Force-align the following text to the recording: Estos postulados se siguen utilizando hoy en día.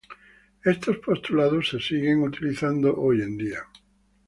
Estos 0.65 0.97
postulados 0.97 1.69
se 1.69 1.79
siguen 1.79 2.23
utilizando 2.23 2.91
hoy 2.97 3.21
en 3.21 3.37
día. 3.37 3.65